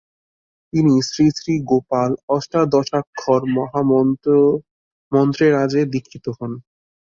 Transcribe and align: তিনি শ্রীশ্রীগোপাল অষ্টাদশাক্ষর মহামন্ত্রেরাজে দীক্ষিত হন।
তিনি 0.73 0.93
শ্রীশ্রীগোপাল 1.07 2.11
অষ্টাদশাক্ষর 2.29 3.41
মহামন্ত্রেরাজে 3.57 4.51
দীক্ষিত 5.93 6.25
হন। 6.37 6.51